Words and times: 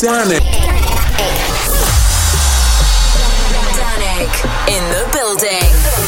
Dannic. 0.00 0.40
Dannic 3.76 4.32
in 4.66 4.82
the 4.88 5.06
building. 5.12 5.99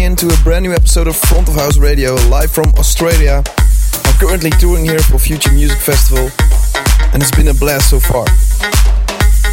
Tuning 0.00 0.12
in 0.12 0.16
to 0.16 0.26
a 0.28 0.44
brand 0.44 0.64
new 0.64 0.72
episode 0.72 1.06
of 1.06 1.16
Front 1.16 1.48
of 1.48 1.54
House 1.54 1.76
Radio 1.78 2.14
live 2.28 2.50
from 2.50 2.72
Australia. 2.78 3.42
I'm 4.04 4.16
currently 4.18 4.50
touring 4.50 4.84
here 4.84 4.98
for 4.98 5.18
Future 5.18 5.52
Music 5.52 5.78
Festival 5.78 6.30
and 7.12 7.22
it's 7.22 7.30
been 7.36 7.48
a 7.48 7.54
blast 7.54 7.90
so 7.90 8.00
far. 8.00 8.24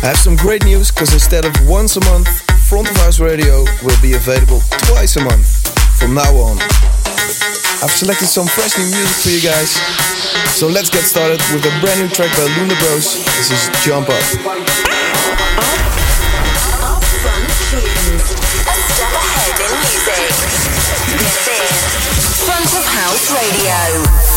I 0.03 0.07
have 0.07 0.17
some 0.17 0.35
great 0.35 0.63
news 0.63 0.91
because 0.91 1.13
instead 1.13 1.45
of 1.45 1.53
once 1.67 1.97
a 1.97 2.01
month, 2.05 2.27
Front 2.67 2.89
of 2.89 2.95
House 2.97 3.19
Radio 3.19 3.65
will 3.83 3.99
be 4.01 4.13
available 4.13 4.61
twice 4.87 5.15
a 5.17 5.23
month 5.23 5.47
from 5.99 6.13
now 6.13 6.31
on. 6.35 6.57
I've 7.81 7.91
selected 7.91 8.27
some 8.27 8.47
fresh 8.47 8.77
new 8.77 8.85
music 8.85 9.17
for 9.23 9.29
you 9.29 9.41
guys, 9.41 9.71
so 10.55 10.67
let's 10.67 10.89
get 10.89 11.03
started 11.03 11.41
with 11.53 11.65
a 11.65 11.73
brand 11.81 11.99
new 12.01 12.09
track 12.09 12.31
by 12.37 12.47
Luna 12.57 12.75
Bros. 12.79 13.25
This 13.37 13.51
is 13.51 13.69
Jump 13.83 14.09
Up. 14.09 14.23
Upfront 16.87 17.57
tunes. 18.07 18.31
A 18.31 18.36
This 20.07 21.47
is 21.49 22.45
Front 22.45 22.73
of 22.77 22.85
House 22.85 23.29
Radio. 23.33 24.36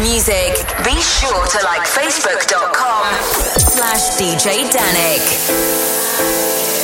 Music. 0.00 0.54
Be 0.82 0.98
sure 1.02 1.46
to 1.46 1.64
like 1.64 1.82
facebook.com 1.82 3.12
slash 3.58 4.18
DJ 4.18 4.64
Dannic. 4.70 6.79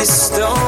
this 0.00 0.28
stone. 0.28 0.59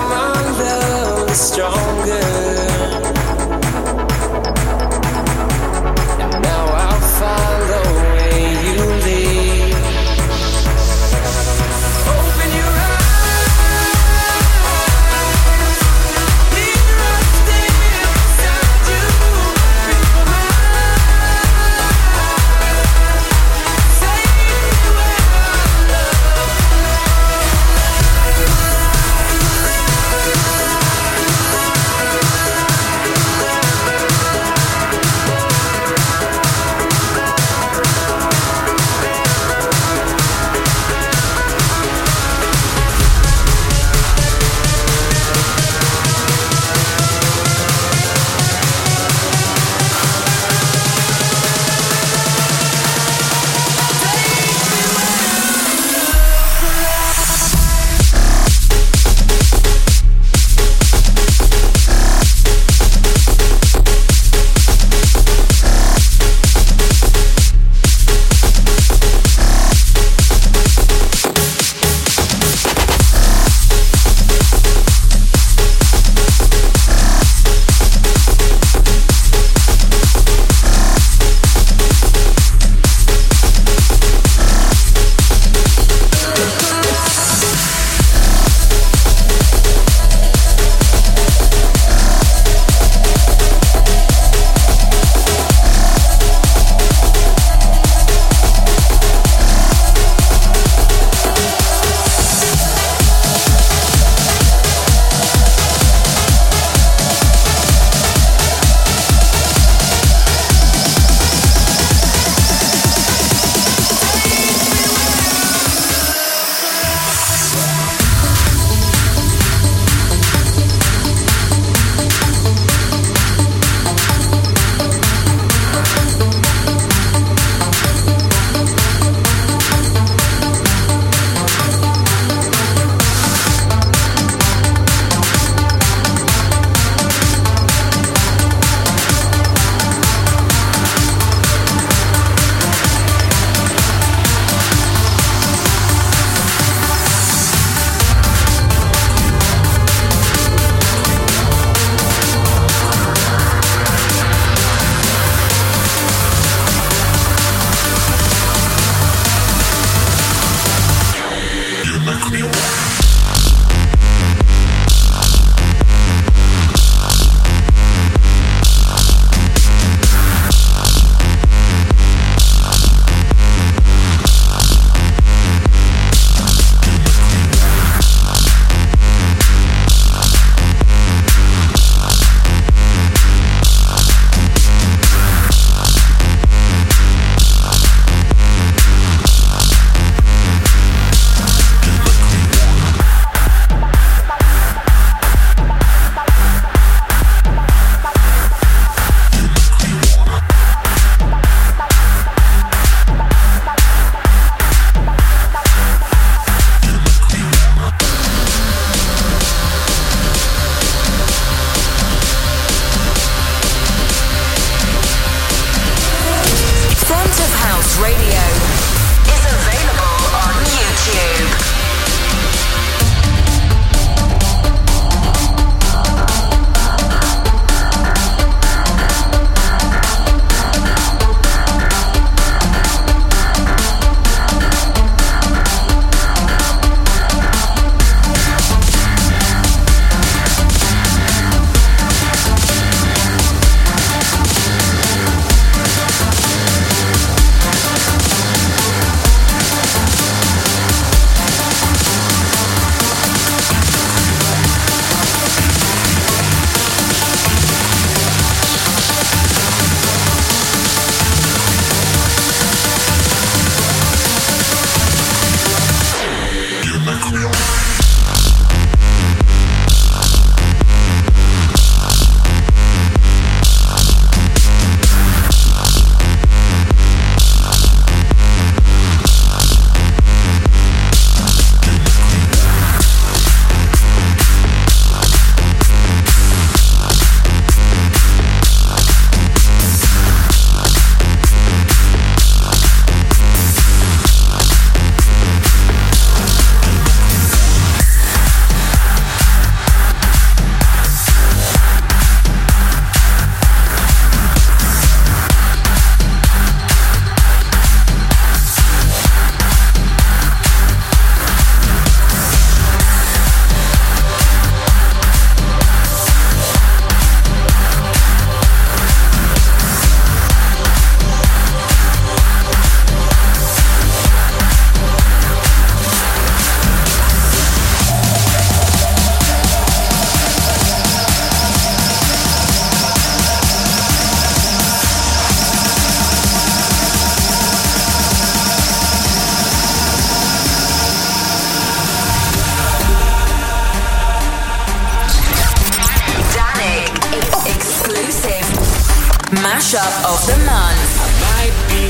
Mashup 349.73 350.15
of 350.29 350.39
the 350.45 350.59
month. 350.69 351.13
I 351.17 351.29
might 351.49 351.77
be 351.89 352.05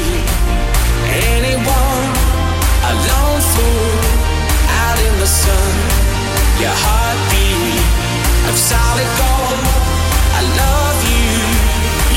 anyone, 1.31 2.11
a 2.91 2.93
lone 3.07 3.43
fool 3.55 4.03
out 4.83 4.99
in 4.99 5.15
the 5.23 5.31
sun. 5.31 5.71
Your 6.59 6.75
heartbeat 6.75 7.79
of 8.51 8.59
solid 8.59 9.11
gold. 9.15 9.63
I 10.35 10.43
love 10.59 10.99
you, 11.07 11.31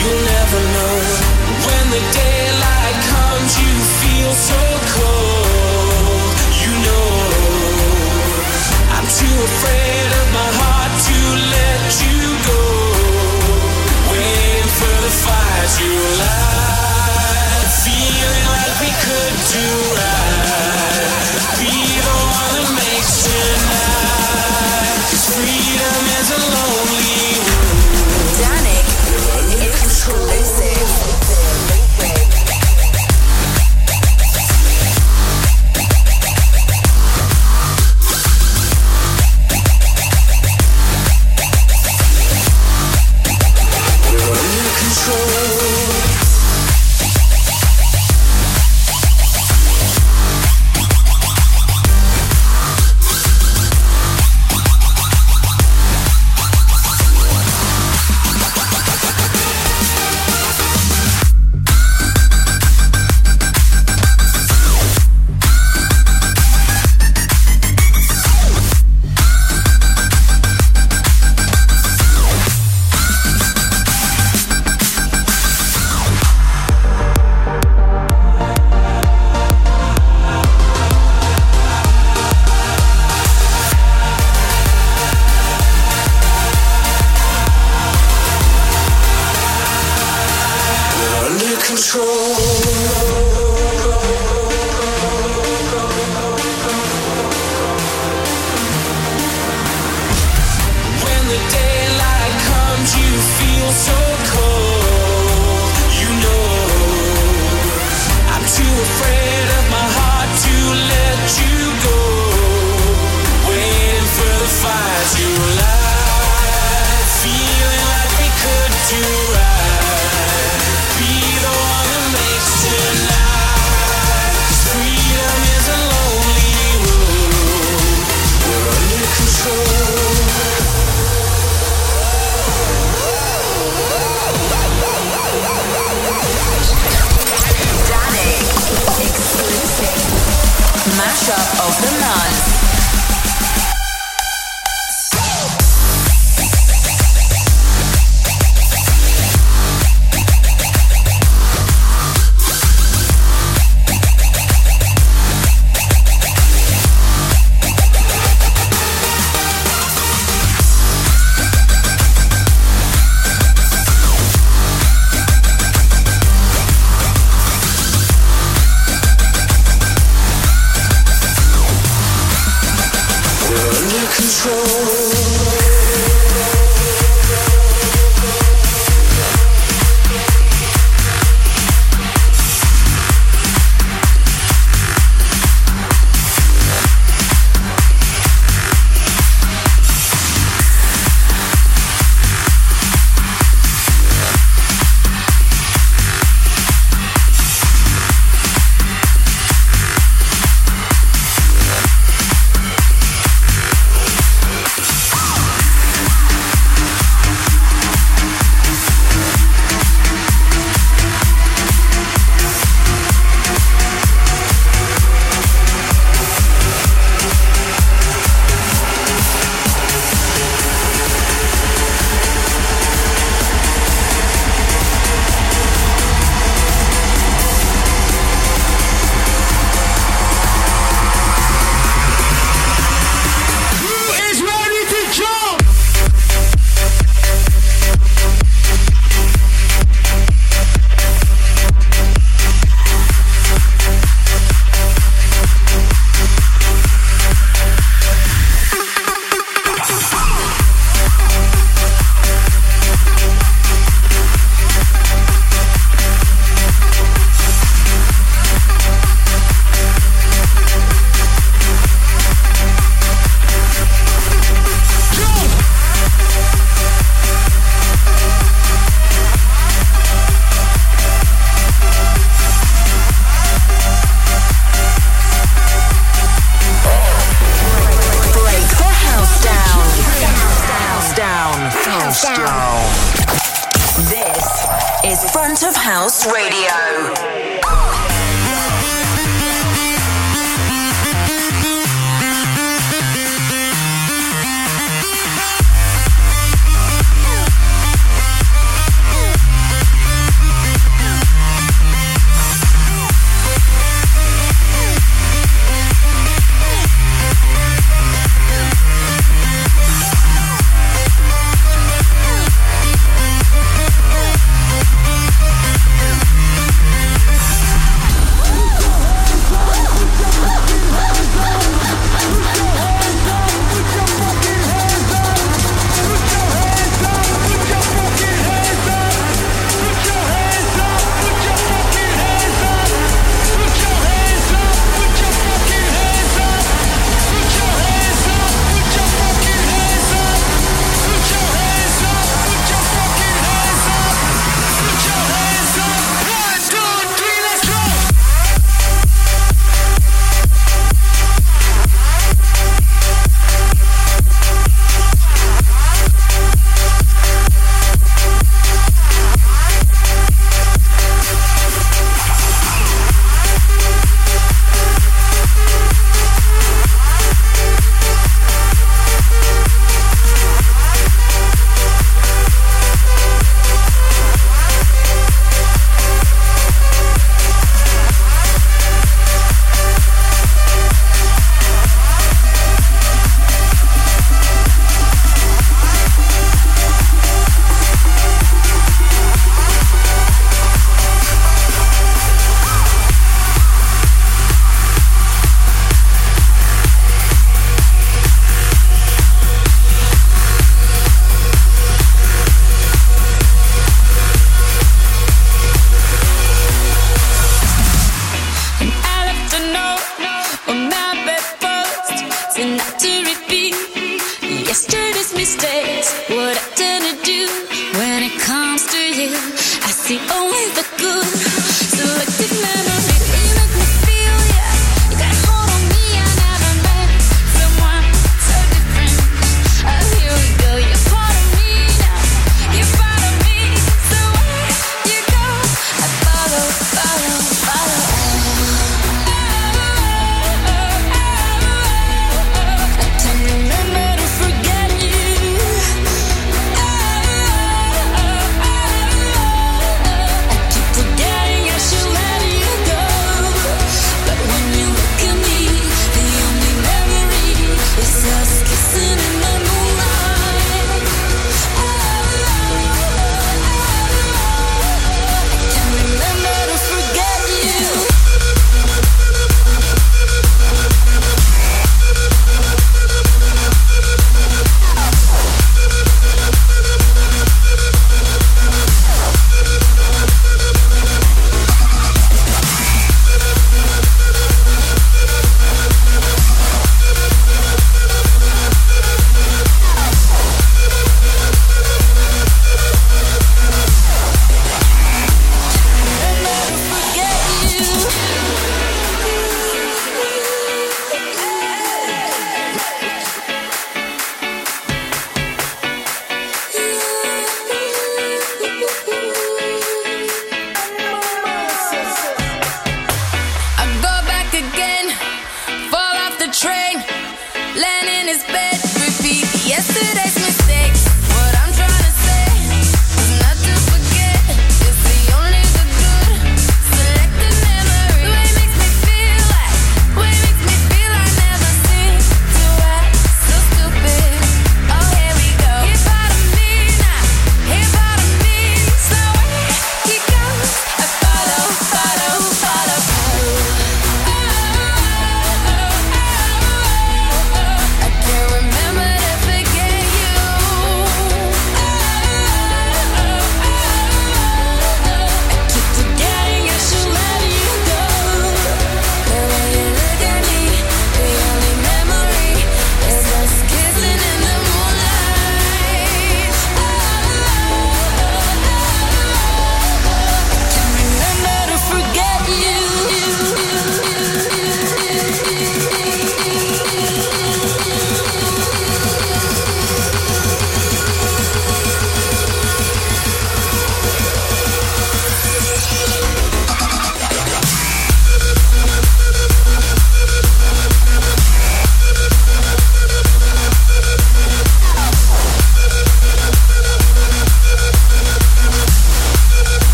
you'll 0.00 0.24
never 0.32 0.60
know. 0.76 0.96
When 1.68 1.84
the 1.92 2.02
daylight 2.16 2.96
comes, 3.12 3.52
you 3.60 3.72
feel 4.00 4.32
so 4.32 4.60
cold. 4.96 6.32
You 6.56 6.72
know, 6.88 7.08
I'm 8.96 9.06
too 9.20 9.36
afraid 9.44 10.08
of 10.08 10.26
my 10.32 10.48
heart 10.56 10.63
the 15.04 15.10
fire 15.10 15.66
to 15.76 15.88
light. 16.18 17.68
Feeling 17.84 18.46
like 18.56 18.74
we 18.80 18.90
could 19.04 19.36
do 19.52 19.66
right. 20.00 21.83
Control. 91.94 92.63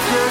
After 0.00 0.29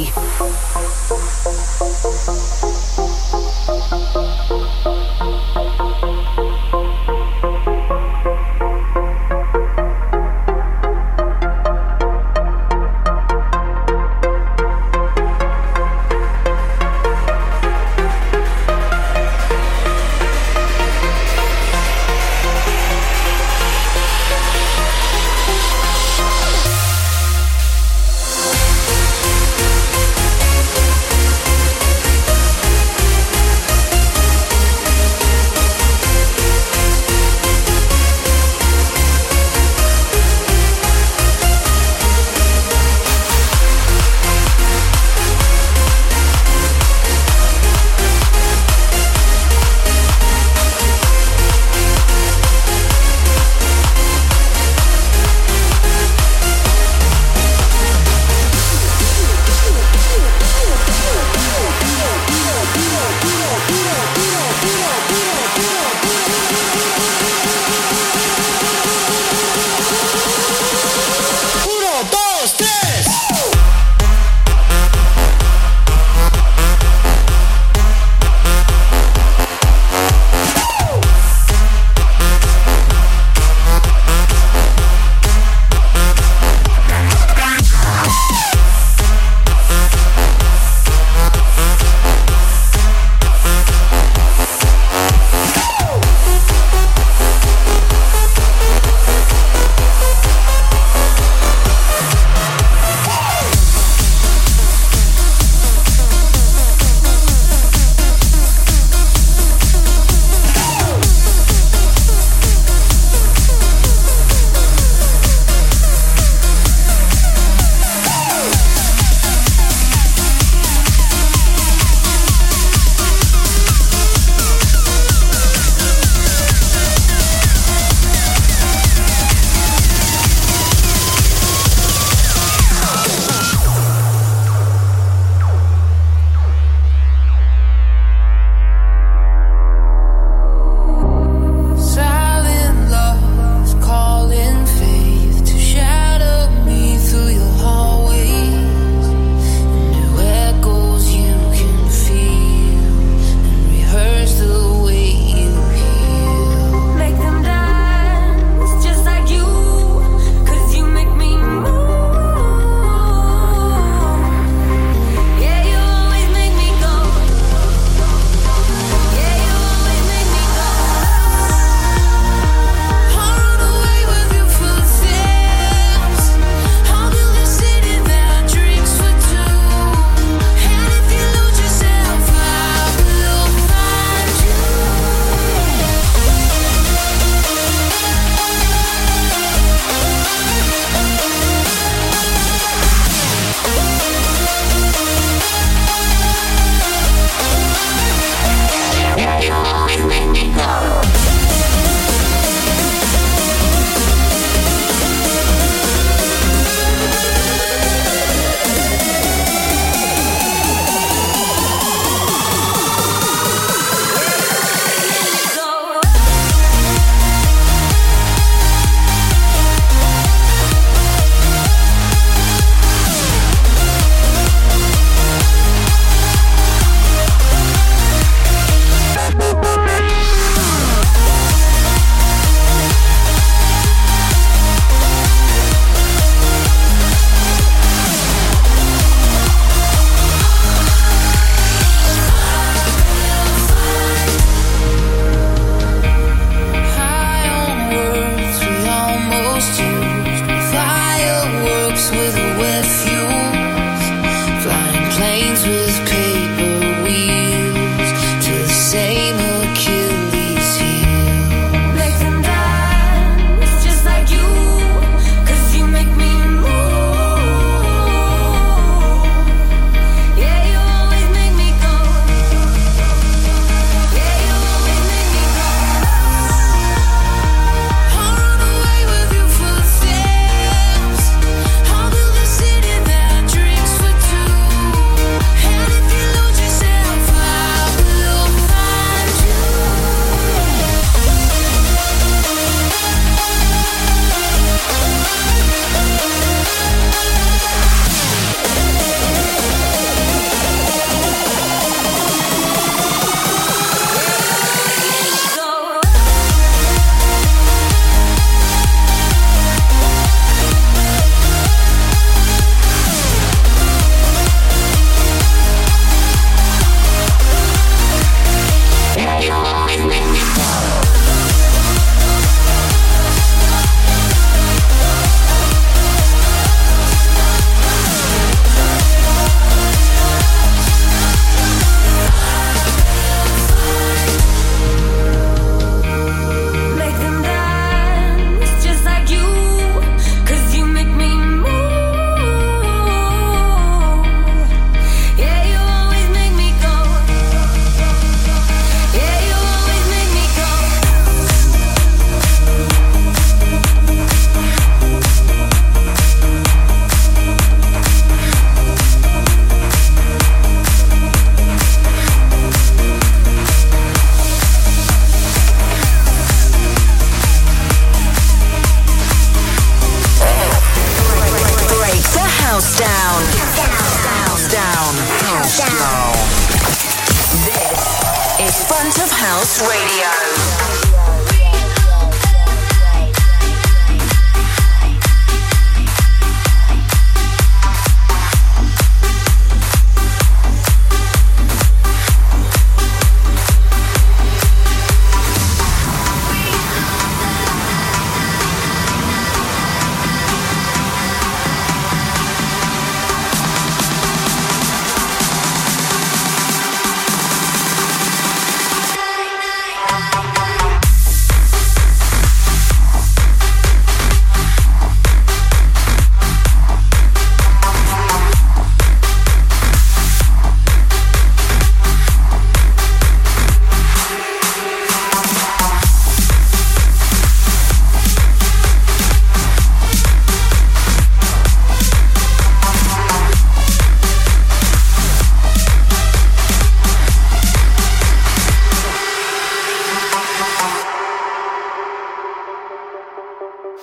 Day. 0.00 0.69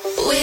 Good 0.03 0.36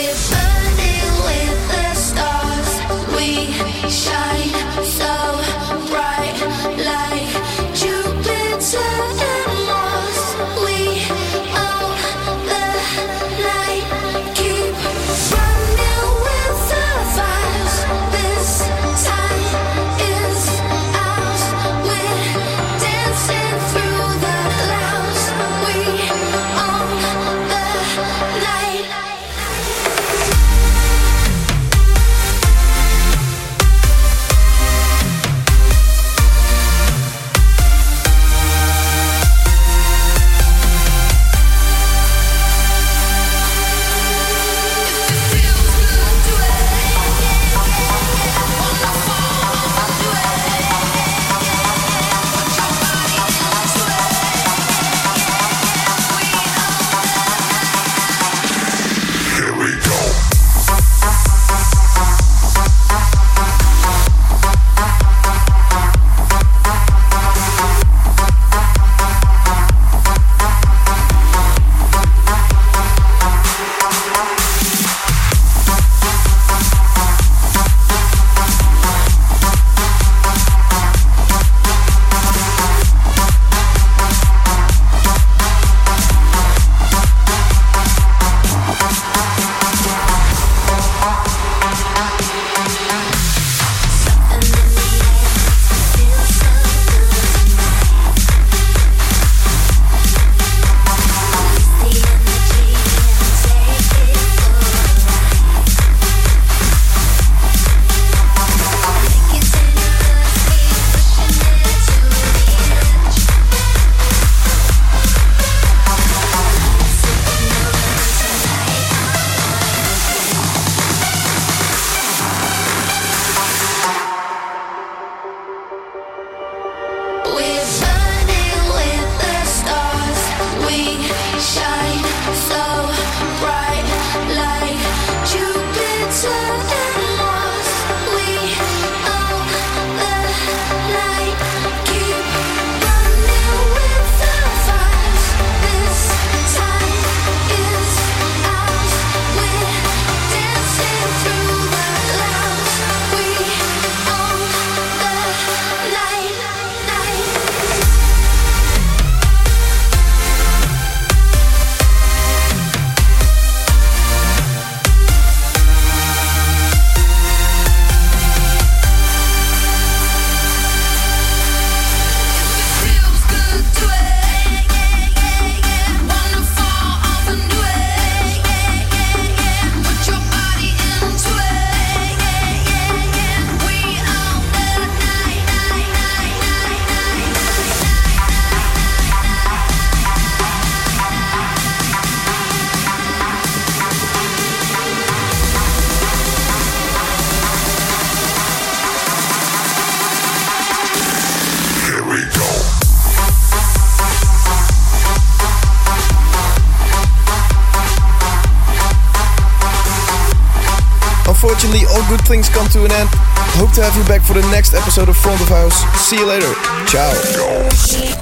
to 212.74 212.84
an 212.84 212.90
end. 212.90 213.08
Hope 213.54 213.72
to 213.72 213.82
have 213.82 213.96
you 213.96 214.02
back 214.04 214.20
for 214.20 214.34
the 214.34 214.42
next 214.50 214.74
episode 214.74 215.08
of 215.08 215.16
Front 215.16 215.40
of 215.40 215.48
House. 215.48 215.78
See 216.08 216.16
you 216.16 216.26
later. 216.26 216.52
Ciao. 216.86 217.12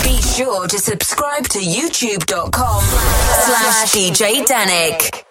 Be 0.03 0.20
sure 0.20 0.68
to 0.68 0.78
subscribe 0.78 1.48
to 1.48 1.59
youtube.com 1.59 2.82
slash 2.82 3.92
DJ 3.92 4.44
Dannic. 4.44 5.21